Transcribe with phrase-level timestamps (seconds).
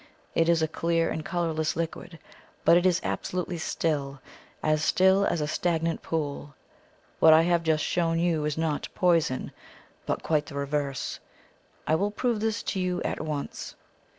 [0.33, 2.17] It is a clear and colourless liquid,
[2.65, 4.19] but it is absolutely still
[4.63, 6.55] as still as a stagnant pool.
[7.19, 9.51] What I have just shown you is not poison,
[10.07, 11.19] but quite the reverse.
[11.85, 13.75] I will prove this to you at once."